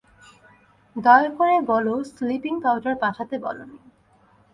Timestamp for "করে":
1.37-1.55